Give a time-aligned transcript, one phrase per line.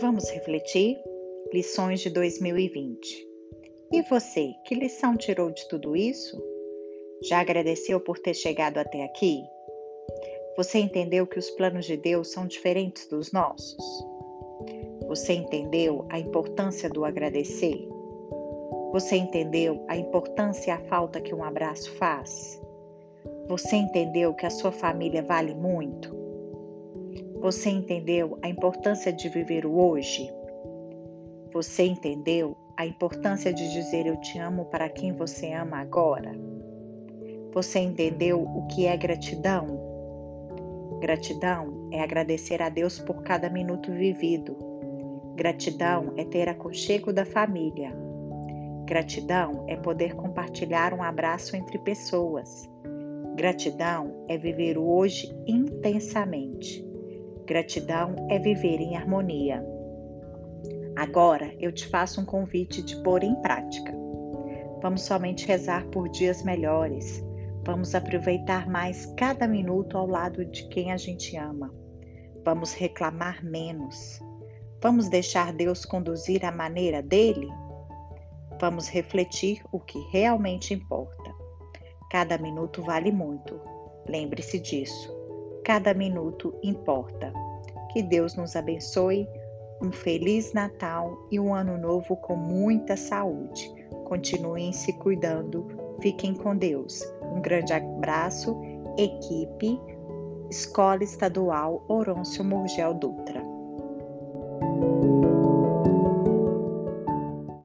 [0.00, 0.98] Vamos refletir?
[1.52, 3.28] Lições de 2020.
[3.92, 6.36] E você, que lição tirou de tudo isso?
[7.22, 9.40] Já agradeceu por ter chegado até aqui?
[10.56, 13.84] Você entendeu que os planos de Deus são diferentes dos nossos?
[15.06, 17.88] Você entendeu a importância do agradecer?
[18.92, 22.60] Você entendeu a importância e a falta que um abraço faz?
[23.46, 26.23] Você entendeu que a sua família vale muito?
[27.44, 30.32] Você entendeu a importância de viver o hoje?
[31.52, 36.32] Você entendeu a importância de dizer eu te amo para quem você ama agora?
[37.52, 39.78] Você entendeu o que é gratidão?
[41.02, 44.56] Gratidão é agradecer a Deus por cada minuto vivido.
[45.36, 47.94] Gratidão é ter aconchego da família.
[48.86, 52.66] Gratidão é poder compartilhar um abraço entre pessoas.
[53.36, 56.93] Gratidão é viver o hoje intensamente.
[57.46, 59.62] Gratidão é viver em harmonia.
[60.96, 63.92] Agora eu te faço um convite de pôr em prática.
[64.80, 67.22] Vamos somente rezar por dias melhores.
[67.64, 71.70] Vamos aproveitar mais cada minuto ao lado de quem a gente ama.
[72.44, 74.20] Vamos reclamar menos.
[74.82, 77.48] Vamos deixar Deus conduzir a maneira dele?
[78.58, 81.34] Vamos refletir o que realmente importa.
[82.10, 83.60] Cada minuto vale muito.
[84.08, 85.13] Lembre-se disso.
[85.64, 87.32] Cada minuto importa.
[87.92, 89.26] Que Deus nos abençoe.
[89.82, 93.72] Um feliz Natal e um ano novo com muita saúde.
[94.04, 95.66] Continuem se cuidando.
[96.00, 97.02] Fiquem com Deus.
[97.22, 98.56] Um grande abraço,
[98.98, 99.80] equipe
[100.50, 103.23] Escola Estadual Orôncio Murgel Dutra.